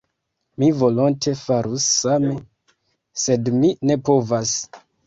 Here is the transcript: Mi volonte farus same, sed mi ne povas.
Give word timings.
Mi 0.63 0.69
volonte 0.79 1.35
farus 1.43 1.91
same, 1.99 2.35
sed 3.27 3.55
mi 3.61 3.75
ne 3.91 4.03
povas. 4.11 4.61